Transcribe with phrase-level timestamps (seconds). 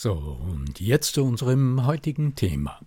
[0.00, 2.78] So, und jetzt zu unserem heutigen Thema.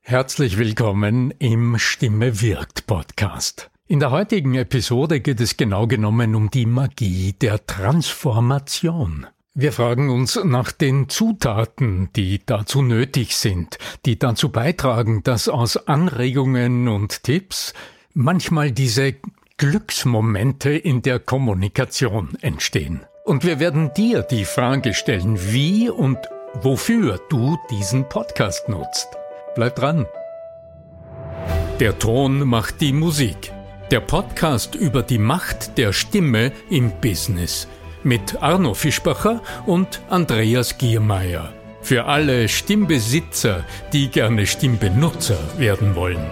[0.00, 3.70] Herzlich willkommen im Stimme wirkt Podcast.
[3.86, 9.26] In der heutigen Episode geht es genau genommen um die Magie der Transformation.
[9.52, 15.76] Wir fragen uns nach den Zutaten, die dazu nötig sind, die dazu beitragen, dass aus
[15.76, 17.74] Anregungen und Tipps
[18.14, 19.16] manchmal diese
[19.58, 23.02] Glücksmomente in der Kommunikation entstehen.
[23.26, 26.16] Und wir werden dir die Frage stellen, wie und
[26.54, 29.08] wofür du diesen Podcast nutzt.
[29.54, 30.06] Bleib dran.
[31.80, 33.52] Der Ton macht die Musik.
[33.90, 37.68] Der Podcast über die Macht der Stimme im Business.
[38.02, 41.52] Mit Arno Fischbacher und Andreas Giermeier.
[41.80, 46.26] Für alle Stimmbesitzer, die gerne Stimmbenutzer werden wollen.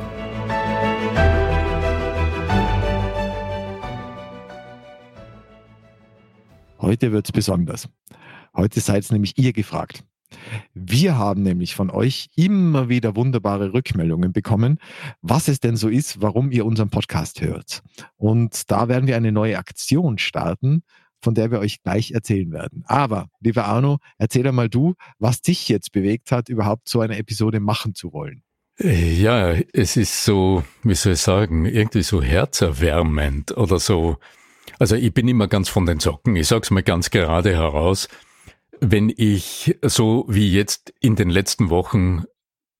[6.81, 7.89] Heute wird's besonders.
[8.55, 10.03] Heute seid nämlich ihr gefragt.
[10.75, 14.79] Wir haben nämlich von euch immer wieder wunderbare Rückmeldungen bekommen,
[15.23, 17.83] was es denn so ist, warum ihr unseren Podcast hört.
[18.17, 20.83] Und da werden wir eine neue Aktion starten,
[21.21, 22.85] von der wir euch gleich erzählen werden.
[22.87, 27.61] Aber, lieber Arno, erzähl einmal du, was dich jetzt bewegt hat, überhaupt so eine Episode
[27.61, 28.43] machen zu wollen.
[28.79, 34.19] Ja, es ist so, wie soll ich sagen, irgendwie so herzerwärmend oder so
[34.79, 36.37] also ich bin immer ganz von den Socken.
[36.37, 38.09] Ich sag's mal ganz gerade heraus.
[38.81, 42.25] Wenn ich so wie jetzt in den letzten Wochen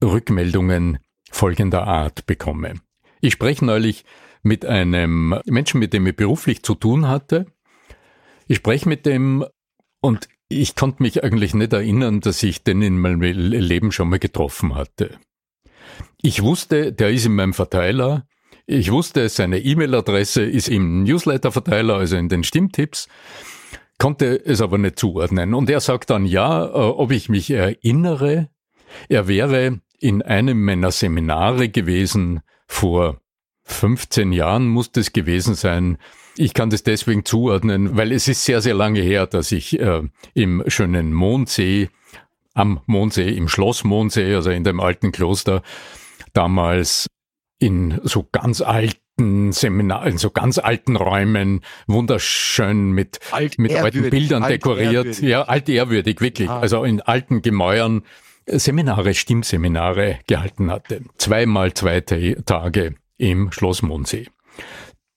[0.03, 0.99] Rückmeldungen
[1.31, 2.75] folgender Art bekomme.
[3.21, 4.05] Ich spreche neulich
[4.43, 7.47] mit einem Menschen, mit dem ich beruflich zu tun hatte.
[8.47, 9.45] Ich spreche mit dem
[10.01, 14.19] und ich konnte mich eigentlich nicht erinnern, dass ich den in meinem Leben schon mal
[14.19, 15.19] getroffen hatte.
[16.23, 18.27] Ich wusste, der ist in meinem Verteiler
[18.69, 23.07] ich wusste, seine E-Mail-Adresse ist im Newsletter-Verteiler, also in den Stimmtipps,
[23.99, 25.55] konnte es aber nicht zuordnen.
[25.55, 28.49] Und er sagt dann ja, äh, ob ich mich erinnere,
[29.09, 33.21] er wäre in einem meiner Seminare gewesen vor
[33.65, 35.99] 15 Jahren muss das gewesen sein.
[36.37, 40.03] Ich kann das deswegen zuordnen, weil es ist sehr, sehr lange her, dass ich äh,
[40.35, 41.89] im schönen Mondsee,
[42.55, 45.63] am Mondsee, im Schloss Mondsee, also in dem alten Kloster,
[46.33, 47.09] damals
[47.59, 54.11] in so ganz alten Seminaren, in so ganz alten Räumen, wunderschön mit, alt mit alten
[54.11, 54.93] Bildern alt dekoriert.
[54.93, 55.21] Ehrwürdig.
[55.21, 56.51] Ja, altehrwürdig, wirklich.
[56.51, 56.61] Ah.
[56.61, 58.03] Also in alten Gemäuern
[58.47, 61.03] Seminare, Stimmseminare gehalten hatte.
[61.19, 64.29] Zweimal zwei Tage im Schloss Mondsee.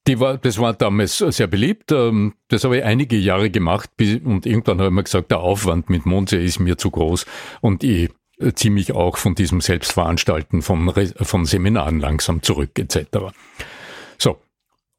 [0.08, 1.92] Die war, das war damals sehr beliebt.
[1.92, 5.90] Ähm, das habe ich einige Jahre gemacht und irgendwann habe ich mir gesagt, der Aufwand
[5.90, 7.26] mit Mondsee ist mir zu groß
[7.62, 8.10] und ich
[8.56, 13.34] ziemlich auch von diesem Selbstveranstalten von, von Seminaren langsam zurück etc.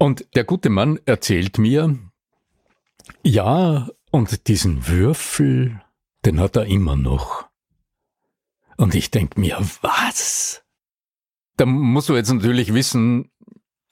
[0.00, 1.99] Und der gute Mann erzählt mir,
[3.22, 5.83] ja, und diesen Würfel,
[6.25, 7.47] den hat er immer noch.
[8.79, 10.64] Und ich denk mir, was?
[11.58, 13.31] Da musst du jetzt natürlich wissen,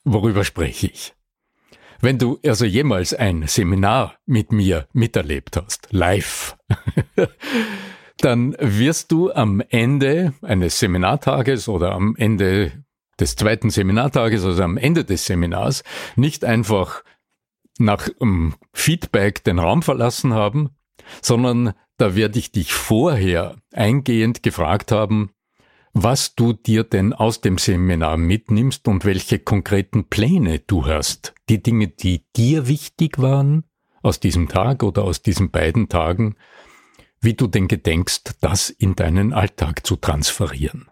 [0.02, 1.14] worüber spreche ich.
[2.00, 6.56] Wenn du also jemals ein Seminar mit mir miterlebt hast, live,
[8.16, 12.82] dann wirst du am Ende eines Seminartages oder am Ende
[13.20, 15.84] des zweiten Seminartages, also am Ende des Seminars,
[16.16, 17.02] nicht einfach
[17.78, 20.70] nach um, Feedback den Raum verlassen haben,
[21.22, 25.30] sondern da werde ich dich vorher eingehend gefragt haben,
[25.92, 31.34] was du dir denn aus dem Seminar mitnimmst und welche konkreten Pläne du hast.
[31.48, 33.64] Die Dinge, die dir wichtig waren
[34.02, 36.36] aus diesem Tag oder aus diesen beiden Tagen
[37.20, 40.88] wie du denn gedenkst, das in deinen Alltag zu transferieren.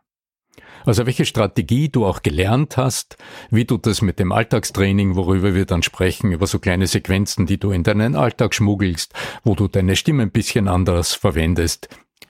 [0.86, 3.16] Also welche Strategie du auch gelernt hast,
[3.50, 7.58] wie du das mit dem Alltagstraining, worüber wir dann sprechen, über so kleine Sequenzen, die
[7.58, 9.12] du in deinen Alltag schmuggelst,
[9.42, 11.88] wo du deine Stimme ein bisschen anders verwendest,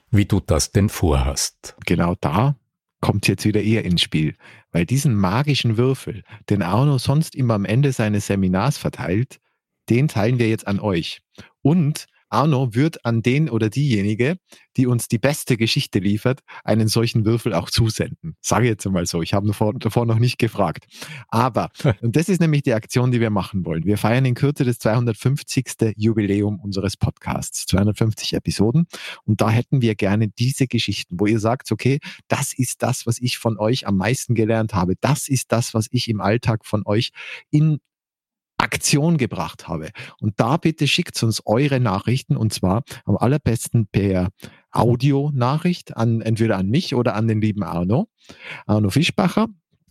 [0.09, 1.75] wie du das denn vorhast.
[1.85, 2.55] Genau da
[2.99, 4.35] kommt jetzt wieder eher ins Spiel,
[4.71, 9.39] weil diesen magischen Würfel, den Arno sonst immer am Ende seines Seminars verteilt,
[9.89, 11.21] den teilen wir jetzt an euch.
[11.61, 14.37] Und Arno wird an den oder diejenige,
[14.75, 18.35] die uns die beste Geschichte liefert, einen solchen Würfel auch zusenden.
[18.41, 19.21] Sage jetzt einmal so.
[19.21, 20.85] Ich habe davor, davor noch nicht gefragt.
[21.29, 21.69] Aber,
[22.01, 23.85] und das ist nämlich die Aktion, die wir machen wollen.
[23.85, 25.95] Wir feiern in Kürze das 250.
[25.95, 27.65] Jubiläum unseres Podcasts.
[27.65, 28.87] 250 Episoden.
[29.23, 33.19] Und da hätten wir gerne diese Geschichten, wo ihr sagt, okay, das ist das, was
[33.19, 34.93] ich von euch am meisten gelernt habe.
[35.01, 37.11] Das ist das, was ich im Alltag von euch
[37.49, 37.79] in
[38.67, 39.89] Aktion gebracht habe.
[40.19, 44.29] Und da bitte schickt uns eure Nachrichten und zwar am allerbesten per
[44.71, 48.09] Audionachricht an entweder an mich oder an den lieben Arno,
[48.65, 49.47] Arno Fischbacher.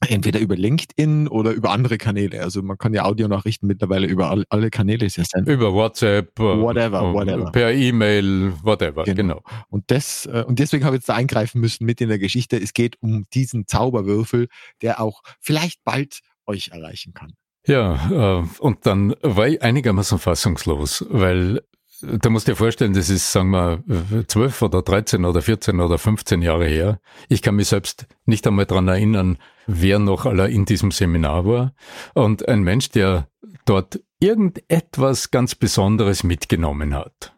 [0.06, 2.42] Entweder über LinkedIn oder über andere Kanäle.
[2.42, 5.46] Also man kann ja Audionachrichten mittlerweile über alle, Kanäle senden.
[5.46, 7.50] Über WhatsApp, äh, whatever, äh, whatever.
[7.50, 9.40] Per E-Mail, whatever, genau.
[9.40, 9.42] genau.
[9.70, 12.58] Und das, äh, und deswegen habe ich jetzt da eingreifen müssen mit in der Geschichte.
[12.58, 14.48] Es geht um diesen Zauberwürfel,
[14.82, 17.32] der auch vielleicht bald euch erreichen kann.
[17.66, 21.58] Ja, äh, und dann war ich einigermaßen fassungslos, weil
[22.02, 23.82] äh, da musst du dir vorstellen, das ist, sagen wir,
[24.28, 27.00] zwölf oder dreizehn oder vierzehn oder fünfzehn Jahre her.
[27.28, 31.74] Ich kann mich selbst nicht einmal dran erinnern, wer noch aller in diesem Seminar war.
[32.14, 33.28] Und ein Mensch, der
[33.64, 37.34] dort irgendetwas ganz Besonderes mitgenommen hat,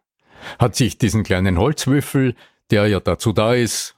[0.58, 2.34] hat sich diesen kleinen Holzwürfel,
[2.70, 3.96] der ja dazu da ist,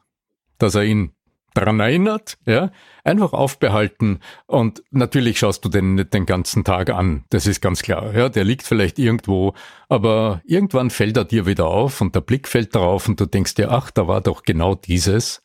[0.59, 1.13] dass er ihn
[1.55, 2.71] daran erinnert, ja,
[3.05, 7.83] einfach aufbehalten und natürlich schaust du den nicht den ganzen Tag an, das ist ganz
[7.83, 9.55] klar, ja, der liegt vielleicht irgendwo,
[9.89, 13.55] aber irgendwann fällt er dir wieder auf und der Blick fällt darauf und du denkst
[13.55, 15.43] dir, ach, da war doch genau dieses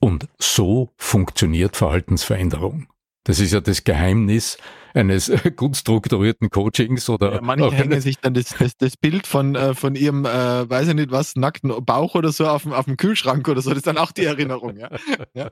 [0.00, 2.88] und so funktioniert Verhaltensveränderung.
[3.24, 4.56] Das ist ja das Geheimnis
[4.96, 7.34] eines gut strukturierten Coachings oder.
[7.34, 10.88] Ja, manche hängen sich dann das, das, das Bild von, äh, von ihrem, äh, weiß
[10.88, 13.70] ich nicht was, nackten Bauch oder so auf dem, auf dem Kühlschrank oder so.
[13.70, 14.88] Das ist dann auch die Erinnerung, ja.
[15.34, 15.50] ja.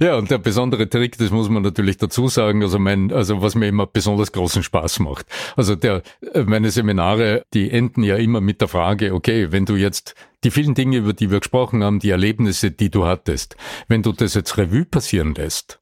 [0.00, 3.54] Ja, und der besondere Trick, das muss man natürlich dazu sagen, also mein, also was
[3.54, 5.26] mir immer besonders großen Spaß macht.
[5.56, 9.76] Also der, äh, meine Seminare, die enden ja immer mit der Frage, okay, wenn du
[9.76, 13.56] jetzt die vielen Dinge, über die wir gesprochen haben, die Erlebnisse, die du hattest,
[13.88, 15.80] wenn du das jetzt Revue passieren lässt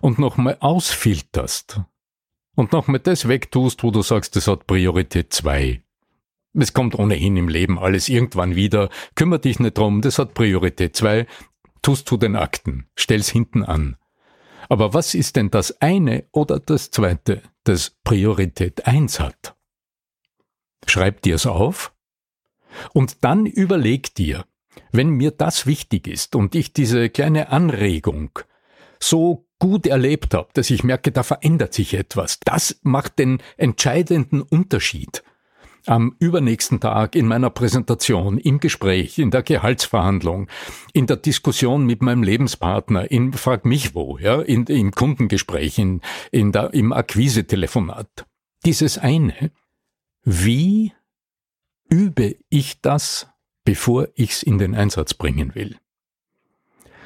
[0.00, 1.80] und nochmal ausfilterst,
[2.60, 5.82] und nochmal das wegtust, wo du sagst, das hat Priorität 2.
[6.52, 8.90] Es kommt ohnehin im Leben alles irgendwann wieder.
[9.14, 11.26] Kümmer dich nicht drum, das hat Priorität 2.
[11.80, 13.96] Tust du den Akten, stell's hinten an.
[14.68, 19.56] Aber was ist denn das eine oder das zweite, das Priorität 1 hat?
[20.86, 21.94] Schreib dir's auf
[22.92, 24.44] und dann überleg dir,
[24.92, 28.38] wenn mir das wichtig ist und ich diese kleine Anregung
[29.00, 32.40] so gut erlebt habe, dass ich merke, da verändert sich etwas.
[32.40, 35.22] Das macht den entscheidenden Unterschied.
[35.86, 40.48] Am übernächsten Tag in meiner Präsentation, im Gespräch, in der Gehaltsverhandlung,
[40.92, 46.02] in der Diskussion mit meinem Lebenspartner, in Frag mich wo, ja, in, im Kundengespräch, in,
[46.32, 48.26] in der, im Akquise-Telefonat.
[48.66, 49.52] Dieses eine,
[50.22, 50.92] wie
[51.88, 53.28] übe ich das,
[53.64, 55.76] bevor ich's in den Einsatz bringen will?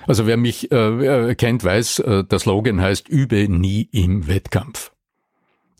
[0.06, 4.92] Also wer mich äh, kennt, weiß, äh, der Slogan heißt Übe nie im Wettkampf.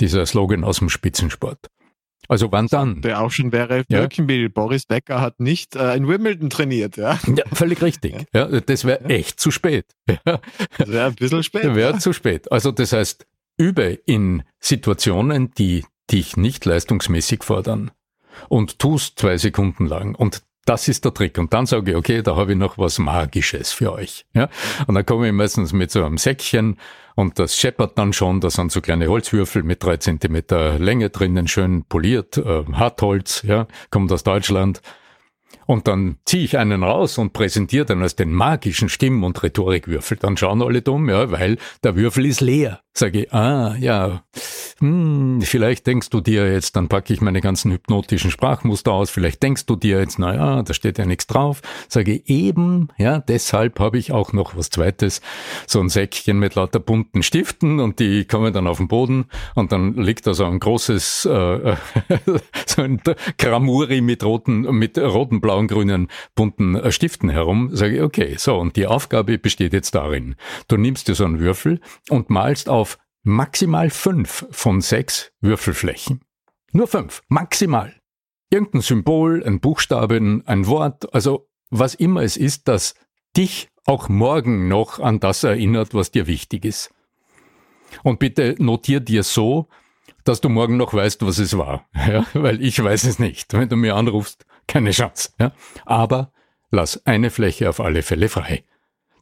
[0.00, 1.70] Dieser Slogan aus dem Spitzensport.
[2.28, 3.02] Also wann dann?
[3.02, 4.44] Der auch schon wäre Birkenbill.
[4.44, 4.48] Ja.
[4.48, 7.18] Boris Becker hat nicht äh, in Wimbledon trainiert, ja.
[7.26, 8.26] ja völlig richtig.
[8.32, 8.48] Ja.
[8.48, 9.86] ja das wäre echt zu spät.
[10.24, 11.64] Das wäre ein bisschen spät.
[11.64, 11.98] Wäre ja.
[11.98, 12.50] zu spät.
[12.50, 13.26] Also das heißt,
[13.58, 17.90] übe in Situationen, die dich nicht leistungsmäßig fordern
[18.48, 20.14] und tust zwei Sekunden lang.
[20.14, 21.38] Und das ist der Trick.
[21.38, 24.24] Und dann sage ich, okay, da habe ich noch was Magisches für euch.
[24.34, 24.48] Ja?
[24.86, 26.78] Und dann komme ich meistens mit so einem Säckchen
[27.14, 28.40] und das scheppert dann schon.
[28.40, 33.66] Da sind so kleine Holzwürfel mit drei Zentimeter Länge drinnen, schön poliert, äh, Hartholz, ja,
[33.90, 34.80] kommt aus Deutschland.
[35.66, 40.18] Und dann ziehe ich einen raus und präsentiere dann als den magischen Stimm- und Rhetorikwürfel.
[40.18, 42.80] Dann schauen alle dumm, ja, weil der Würfel ist leer.
[42.96, 44.22] Sage ich, ah, ja,
[44.78, 49.42] hm, vielleicht denkst du dir jetzt, dann packe ich meine ganzen hypnotischen Sprachmuster aus, vielleicht
[49.42, 51.60] denkst du dir jetzt, na ja, da steht ja nichts drauf.
[51.88, 55.22] Sage eben, ja, deshalb habe ich auch noch was Zweites,
[55.66, 59.72] so ein Säckchen mit lauter bunten Stiften und die kommen dann auf den Boden und
[59.72, 61.76] dann liegt da so ein großes, äh,
[62.66, 63.00] so ein
[63.38, 67.68] Kramuri mit roten, mit roten, blauen, grünen, bunten Stiften herum.
[67.76, 70.36] Sage ich, okay, so, und die Aufgabe besteht jetzt darin,
[70.68, 76.22] du nimmst dir so einen Würfel und malst auf maximal fünf von sechs Würfelflächen.
[76.72, 77.94] Nur fünf, maximal.
[78.50, 82.94] irgendein Symbol, ein Buchstaben, ein Wort, also was immer es ist, das
[83.36, 86.90] dich auch morgen noch an das erinnert, was dir wichtig ist.
[88.02, 89.68] Und bitte notier dir so,
[90.24, 91.86] dass du morgen noch weißt, was es war.
[92.08, 93.52] Ja, weil ich weiß es nicht.
[93.52, 95.30] Wenn du mir anrufst, keine Chance.
[95.38, 95.52] Ja.
[95.84, 96.32] Aber
[96.70, 98.64] lass eine Fläche auf alle Fälle frei.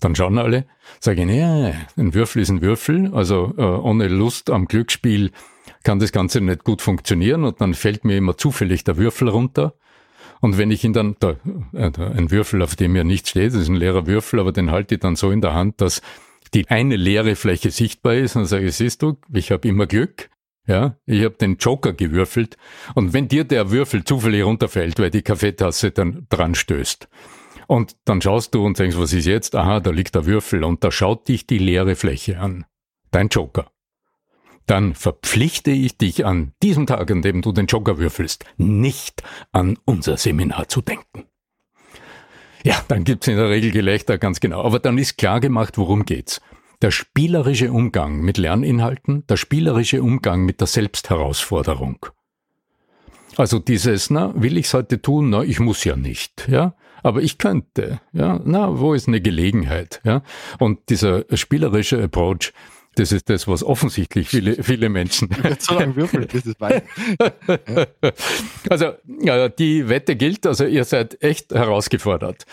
[0.00, 0.66] Dann schauen alle,
[0.98, 5.30] sagen, ja, ein Würfel ist ein Würfel, also äh, ohne Lust am Glücksspiel
[5.84, 9.74] kann das Ganze nicht gut funktionieren und dann fällt mir immer zufällig der Würfel runter.
[10.40, 11.36] Und wenn ich ihn dann, da,
[11.72, 14.72] äh, ein Würfel, auf dem ja nichts steht, das ist ein leerer Würfel, aber den
[14.72, 16.02] halte ich dann so in der Hand, dass
[16.52, 20.30] die eine leere Fläche sichtbar ist und sage, siehst du, ich habe immer Glück.
[20.66, 22.56] Ja, ich habe den Joker gewürfelt
[22.94, 27.08] und wenn dir der Würfel zufällig runterfällt, weil die Kaffeetasse dann dran stößt
[27.66, 29.56] und dann schaust du und denkst, was ist jetzt?
[29.56, 32.64] Aha, da liegt der Würfel und da schaut dich die leere Fläche an.
[33.10, 33.72] Dein Joker.
[34.66, 39.76] Dann verpflichte ich dich an diesem Tag, an dem du den Joker würfelst, nicht an
[39.84, 41.24] unser Seminar zu denken.
[42.62, 44.62] Ja, dann gibt's in der Regel Gelächter, ganz genau.
[44.62, 46.40] Aber dann ist klar gemacht, worum geht's
[46.82, 52.04] der spielerische Umgang mit Lerninhalten, der spielerische Umgang mit der Selbstherausforderung.
[53.36, 55.30] Also dieses, na, will ich's heute tun?
[55.30, 56.74] Na, ich muss ja nicht, ja.
[57.04, 58.40] Aber ich könnte, ja.
[58.44, 60.22] Na, wo ist eine Gelegenheit, ja?
[60.58, 62.52] Und dieser spielerische Approach,
[62.96, 65.30] das ist das, was offensichtlich viele, viele Menschen.
[65.60, 66.82] So lange würfelt, bis es weiß.
[68.68, 72.44] Also, ja, die Wette gilt, also ihr seid echt herausgefordert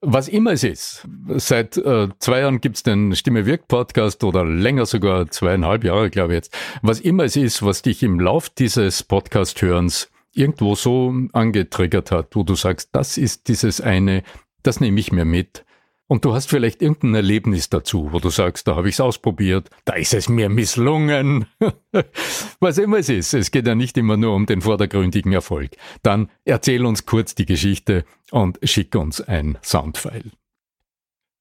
[0.00, 1.06] was immer es ist.
[1.28, 6.32] Seit äh, zwei Jahren gibt's den Stimme wirkt Podcast oder länger sogar zweieinhalb Jahre, glaube
[6.32, 6.56] ich jetzt.
[6.82, 12.42] Was immer es ist, was dich im Lauf dieses Podcast-Hörens irgendwo so angetriggert hat, wo
[12.42, 14.22] du sagst, das ist dieses eine,
[14.62, 15.64] das nehme ich mir mit.
[16.10, 19.70] Und du hast vielleicht irgendein Erlebnis dazu, wo du sagst, da habe ich es ausprobiert,
[19.84, 21.46] da ist es mir misslungen.
[22.58, 25.76] Was immer es ist, es geht ja nicht immer nur um den vordergründigen Erfolg.
[26.02, 30.32] Dann erzähl uns kurz die Geschichte und schick uns ein Soundfile.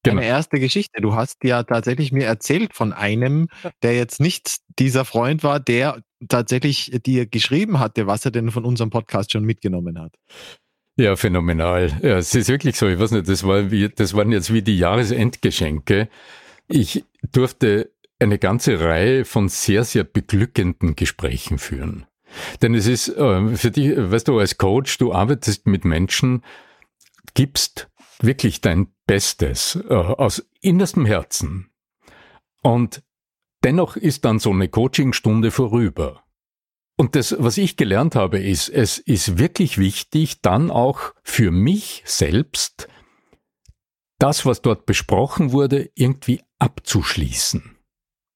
[0.03, 0.17] Genau.
[0.17, 1.01] Eine erste Geschichte.
[1.01, 3.47] Du hast ja tatsächlich mir erzählt von einem,
[3.81, 8.65] der jetzt nicht dieser Freund war, der tatsächlich dir geschrieben hatte, was er denn von
[8.65, 10.13] unserem Podcast schon mitgenommen hat.
[10.99, 11.97] Ja, phänomenal.
[12.01, 12.85] Ja, es ist wirklich so.
[12.89, 16.09] Ich weiß nicht, das, war wie, das waren jetzt wie die Jahresendgeschenke.
[16.67, 22.05] Ich durfte eine ganze Reihe von sehr, sehr beglückenden Gesprächen führen.
[22.61, 26.43] Denn es ist äh, für dich, weißt du, als Coach, du arbeitest mit Menschen,
[27.33, 27.89] gibst
[28.21, 31.69] wirklich dein Bestes äh, aus innerstem Herzen.
[32.61, 33.03] Und
[33.63, 36.25] dennoch ist dann so eine Coachingstunde vorüber.
[36.99, 42.03] Und das, was ich gelernt habe, ist, es ist wirklich wichtig, dann auch für mich
[42.03, 42.89] selbst
[44.17, 47.77] das, was dort besprochen wurde, irgendwie abzuschließen.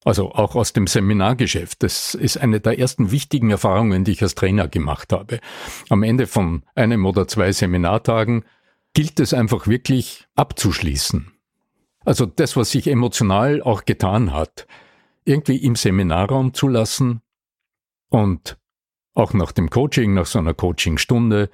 [0.06, 1.84] Also auch aus dem Seminargeschäft.
[1.84, 5.42] Das ist eine der ersten wichtigen Erfahrungen, die ich als Trainer gemacht habe.
[5.90, 8.46] Am Ende von einem oder zwei Seminartagen
[8.94, 11.34] gilt es einfach wirklich abzuschließen.
[12.06, 14.68] Also das, was sich emotional auch getan hat,
[15.26, 17.23] irgendwie im Seminarraum zu lassen,
[18.14, 18.58] und
[19.16, 21.50] auch nach dem Coaching, nach so einer Coachingstunde,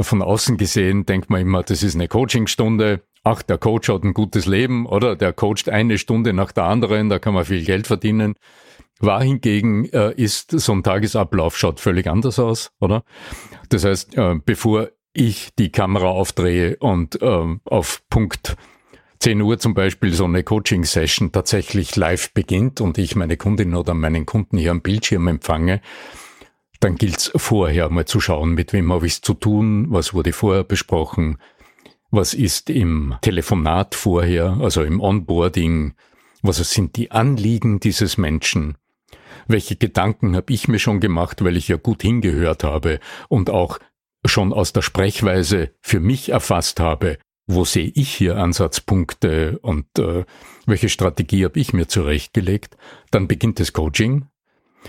[0.00, 3.02] von außen gesehen denkt man immer, das ist eine Coachingstunde.
[3.24, 5.16] Ach, der Coach hat ein gutes Leben, oder?
[5.16, 8.34] Der coacht eine Stunde nach der anderen, da kann man viel Geld verdienen.
[9.00, 13.04] War hingegen äh, ist so ein Tagesablauf schaut völlig anders aus, oder?
[13.68, 18.56] Das heißt, äh, bevor ich die Kamera aufdrehe und äh, auf Punkt
[19.22, 23.94] 10 Uhr zum Beispiel so eine Coaching-Session tatsächlich live beginnt und ich meine Kundin oder
[23.94, 25.80] meinen Kunden hier am Bildschirm empfange,
[26.80, 30.12] dann gilt es vorher mal zu schauen, mit wem habe ich es zu tun, was
[30.12, 31.38] wurde vorher besprochen,
[32.10, 35.94] was ist im Telefonat vorher, also im Onboarding,
[36.42, 38.76] was sind die Anliegen dieses Menschen,
[39.46, 42.98] welche Gedanken habe ich mir schon gemacht, weil ich ja gut hingehört habe
[43.28, 43.78] und auch
[44.24, 50.24] schon aus der Sprechweise für mich erfasst habe, wo sehe ich hier Ansatzpunkte und äh,
[50.66, 52.76] welche Strategie habe ich mir zurechtgelegt.
[53.10, 54.26] Dann beginnt das Coaching.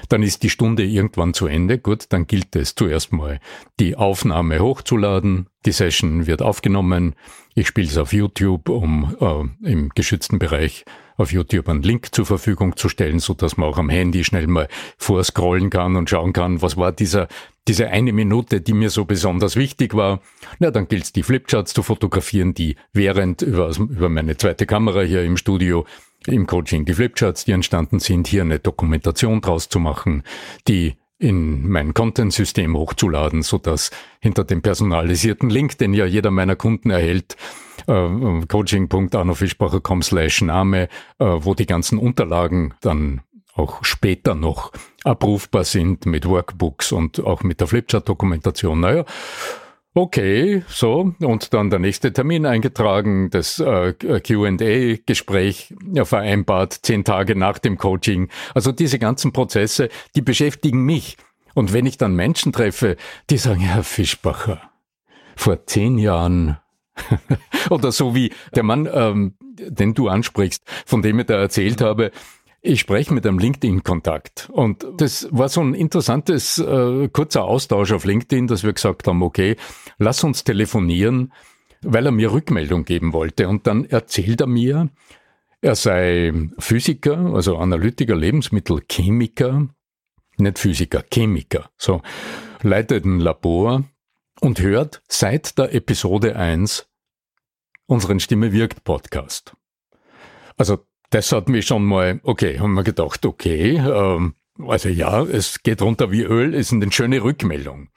[0.10, 1.78] Dann ist die Stunde irgendwann zu Ende.
[1.78, 3.40] Gut, dann gilt es zuerst mal,
[3.80, 5.48] die Aufnahme hochzuladen.
[5.66, 7.16] Die Session wird aufgenommen.
[7.56, 10.86] Ich spiele es auf YouTube, um äh, im geschützten Bereich
[11.18, 14.48] auf YouTube einen Link zur Verfügung zu stellen, so dass man auch am Handy schnell
[14.48, 17.28] mal vorscrollen kann und schauen kann, was war dieser,
[17.68, 20.22] diese eine Minute, die mir so besonders wichtig war.
[20.60, 25.02] Na, dann gilt es, die Flipcharts zu fotografieren, die während über, über meine zweite Kamera
[25.02, 25.86] hier im Studio
[26.28, 30.24] im Coaching die Flipcharts, die entstanden sind, hier eine Dokumentation draus zu machen,
[30.68, 36.56] die in mein Content-System hochzuladen, so dass hinter dem personalisierten Link, den ja jeder meiner
[36.56, 37.38] Kunden erhält,
[37.88, 40.90] äh, coaching.arnofischbacher.com slash Name,
[41.20, 43.22] äh, wo die ganzen Unterlagen dann
[43.56, 44.72] auch später noch
[45.04, 48.80] abrufbar sind mit Workbooks und auch mit der Flipchart-Dokumentation.
[48.80, 49.06] Naja,
[49.94, 57.36] okay, so, und dann der nächste Termin eingetragen, das äh, QA-Gespräch ja, vereinbart, zehn Tage
[57.36, 58.30] nach dem Coaching.
[58.54, 61.18] Also diese ganzen Prozesse, die beschäftigen mich.
[61.54, 62.98] Und wenn ich dann Menschen treffe,
[63.30, 64.62] die sagen, Herr Fischbacher,
[65.36, 66.58] vor zehn Jahren
[67.70, 72.12] oder so wie der Mann, ähm, den du ansprichst, von dem ich da erzählt habe,
[72.66, 74.50] ich spreche mit einem LinkedIn-Kontakt.
[74.52, 79.22] Und das war so ein interessantes, äh, kurzer Austausch auf LinkedIn, dass wir gesagt haben,
[79.22, 79.58] okay,
[79.98, 81.34] lass uns telefonieren,
[81.82, 83.50] weil er mir Rückmeldung geben wollte.
[83.50, 84.90] Und dann erzählt er mir,
[85.60, 89.68] er sei Physiker, also Analytiker, Lebensmittelchemiker,
[90.38, 92.02] nicht Physiker, Chemiker, so,
[92.62, 93.84] leitet ein Labor
[94.40, 96.88] und hört seit der Episode 1
[97.88, 99.54] unseren Stimme wirkt Podcast.
[100.56, 104.34] Also das hat mich schon mal, okay, haben wir gedacht, okay, ähm,
[104.68, 107.90] also ja, es geht runter wie Öl, ist eine schöne Rückmeldung.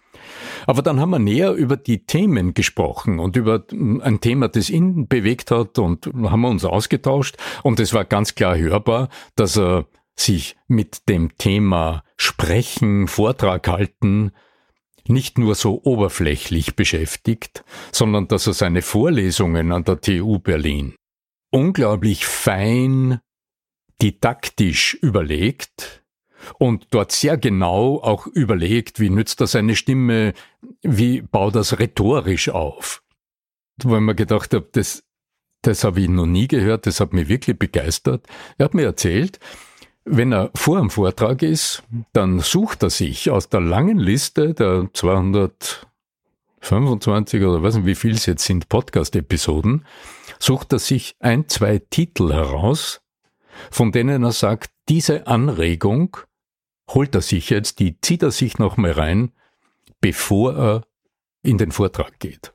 [0.66, 5.06] Aber dann haben wir näher über die Themen gesprochen und über ein Thema, das ihn
[5.06, 9.86] bewegt hat und haben wir uns ausgetauscht und es war ganz klar hörbar, dass er
[10.14, 14.32] sich mit dem Thema Sprechen, Vortrag halten
[15.08, 20.94] nicht nur so oberflächlich beschäftigt, sondern dass er seine Vorlesungen an der TU Berlin
[21.56, 23.20] unglaublich fein,
[24.02, 26.04] didaktisch überlegt
[26.58, 30.34] und dort sehr genau auch überlegt, wie nützt er seine Stimme,
[30.82, 33.02] wie baut das rhetorisch auf.
[33.82, 35.02] Wo ich mir gedacht habe, das,
[35.62, 38.26] das habe ich noch nie gehört, das hat mich wirklich begeistert.
[38.58, 39.40] Er hat mir erzählt,
[40.04, 41.82] wenn er vor dem Vortrag ist,
[42.12, 44.90] dann sucht er sich aus der langen Liste der
[46.60, 49.84] 225 oder weiß nicht, wie viel es jetzt sind, Podcast-Episoden,
[50.38, 53.02] sucht er sich ein, zwei Titel heraus,
[53.70, 56.16] von denen er sagt, diese Anregung
[56.88, 59.32] holt er sich jetzt, die zieht er sich nochmal rein,
[60.00, 60.82] bevor er
[61.42, 62.52] in den Vortrag geht.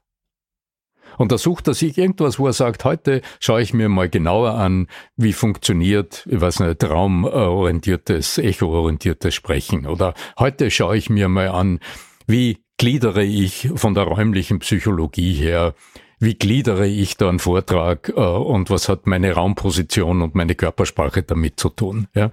[1.18, 4.54] Und da sucht er sich irgendwas, wo er sagt, heute schaue ich mir mal genauer
[4.54, 9.86] an, wie funktioniert, ich weiß nicht, traumorientiertes, echoorientiertes Sprechen.
[9.86, 11.80] Oder heute schaue ich mir mal an,
[12.28, 15.76] wie gliedere ich von der räumlichen Psychologie her
[16.18, 21.22] wie gliedere ich da einen Vortrag äh, und was hat meine Raumposition und meine Körpersprache
[21.22, 22.08] damit zu tun.
[22.16, 22.32] Ja?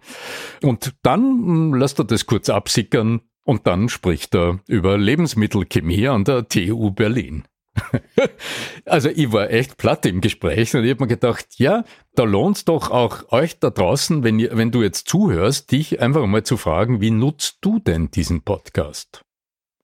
[0.62, 6.24] Und dann hm, lässt er das kurz absickern und dann spricht er über Lebensmittelchemie an
[6.24, 7.44] der TU Berlin.
[8.86, 11.84] also ich war echt platt im Gespräch und ich habe mir gedacht, ja,
[12.14, 16.00] da lohnt es doch auch euch da draußen, wenn, ihr, wenn du jetzt zuhörst, dich
[16.00, 19.24] einfach mal zu fragen, wie nutzt du denn diesen Podcast?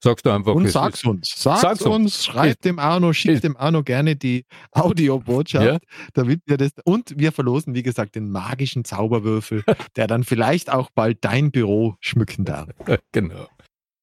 [0.05, 0.55] Sagst du einfach.
[0.55, 1.33] Und sag's uns.
[1.35, 1.95] Sag's, sag's uns.
[1.95, 2.25] uns.
[2.27, 5.79] Schreib dem Arno, schick dem Arno gerne die Audiobotschaft, ja.
[6.13, 6.73] damit wir das.
[6.85, 9.65] Und wir verlosen, wie gesagt, den magischen Zauberwürfel,
[9.97, 12.69] der dann vielleicht auch bald dein Büro schmücken darf.
[13.13, 13.49] genau.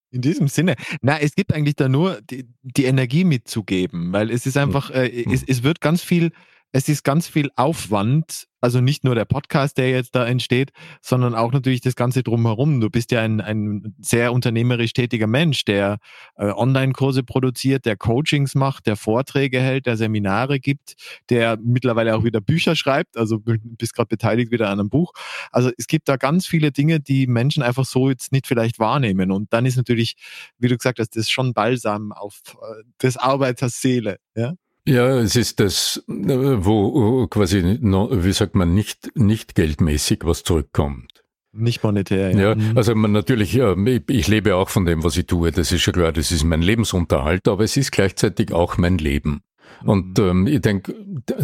[0.09, 0.73] In diesem Sinne.
[1.03, 4.95] Na, es gibt eigentlich da nur die, die Energie mitzugeben, weil es ist einfach, hm.
[4.95, 6.31] äh, es, es wird ganz viel
[6.71, 11.36] es ist ganz viel Aufwand, also nicht nur der Podcast, der jetzt da entsteht, sondern
[11.36, 12.79] auch natürlich das Ganze drumherum.
[12.79, 15.97] Du bist ja ein, ein sehr unternehmerisch tätiger Mensch, der
[16.36, 20.95] äh, Online-Kurse produziert, der Coachings macht, der Vorträge hält, der Seminare gibt,
[21.29, 25.12] der mittlerweile auch wieder Bücher schreibt, also bist gerade beteiligt wieder an einem Buch.
[25.51, 29.31] Also es gibt da ganz viele Dinge, die Menschen einfach so jetzt nicht vielleicht wahrnehmen.
[29.31, 30.15] Und dann ist natürlich,
[30.60, 34.17] wie du gesagt hast, das schon Balsam auf äh, des Arbeiters Seele.
[34.36, 34.53] Ja?
[34.86, 41.24] Ja, es ist das, wo quasi, wie sagt man, nicht, nicht geldmäßig was zurückkommt.
[41.54, 42.50] Nicht monetär, ja.
[42.50, 42.78] ja mhm.
[42.78, 46.12] also man natürlich, ich lebe auch von dem, was ich tue, das ist schon klar,
[46.13, 49.41] das ist mein Lebensunterhalt, aber es ist gleichzeitig auch mein Leben.
[49.84, 50.24] Und mhm.
[50.24, 50.96] ähm, ich denke,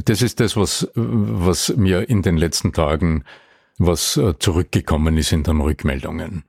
[0.06, 3.24] das ist das, was, was mir in den letzten Tagen,
[3.78, 6.44] was äh, zurückgekommen ist in den Rückmeldungen.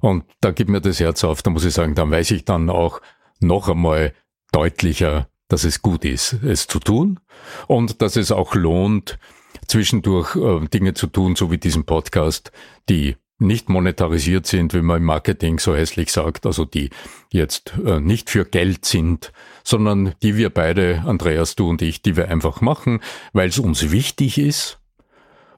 [0.00, 2.70] Und da gibt mir das Herz auf, da muss ich sagen, dann weiß ich dann
[2.70, 3.00] auch
[3.40, 4.14] noch einmal
[4.52, 7.20] deutlicher, dass es gut ist, es zu tun
[7.66, 9.18] und dass es auch lohnt,
[9.66, 12.52] zwischendurch äh, Dinge zu tun, so wie diesen Podcast,
[12.88, 16.90] die nicht monetarisiert sind, wie man im Marketing so hässlich sagt, also die
[17.32, 19.32] jetzt äh, nicht für Geld sind,
[19.64, 23.00] sondern die wir beide, Andreas, du und ich, die wir einfach machen,
[23.32, 24.78] weil es uns wichtig ist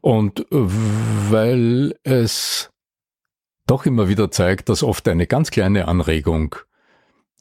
[0.01, 0.45] und äh,
[1.31, 2.71] weil es
[3.67, 6.57] doch immer wieder zeigt, dass oft eine ganz kleine Anregung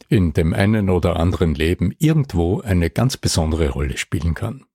[0.09, 4.65] in dem einen oder anderen Leben irgendwo eine ganz besondere Rolle spielen kann.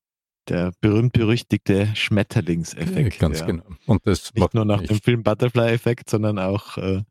[0.49, 3.19] Der berühmt-berüchtigte Schmetterlingseffekt.
[3.19, 3.47] Ganz ja.
[3.47, 3.65] genau.
[3.87, 7.03] Und das nicht nur nach dem Film Butterfly-Effekt, sondern auch äh,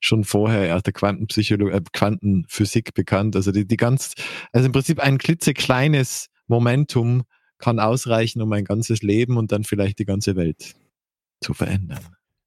[0.00, 3.34] schon vorher aus der Quantenpsychologie, äh, Quantenphysik bekannt.
[3.36, 4.14] Also die, die ganz,
[4.52, 7.22] also im Prinzip ein klitzekleines Momentum
[7.58, 10.74] kann ausreichen, um ein ganzes Leben und dann vielleicht die ganze Welt
[11.40, 12.04] zu verändern.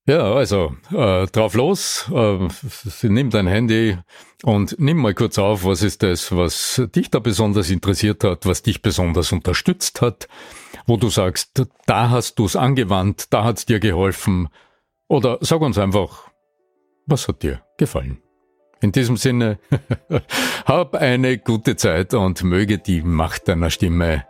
[0.07, 2.47] Ja, also äh, drauf los, äh,
[3.07, 3.97] nimm dein Handy
[4.43, 8.61] und nimm mal kurz auf, was ist das, was dich da besonders interessiert hat, was
[8.61, 10.27] dich besonders unterstützt hat,
[10.85, 14.49] wo du sagst, da hast du es angewandt, da hat es dir geholfen.
[15.07, 16.29] Oder sag uns einfach,
[17.07, 18.19] was hat dir gefallen?
[18.81, 19.57] In diesem Sinne,
[20.65, 24.25] hab eine gute Zeit und möge die Macht deiner Stimme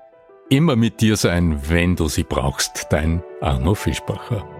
[0.50, 2.88] immer mit dir sein, wenn du sie brauchst.
[2.92, 4.55] Dein Arno Fischbacher.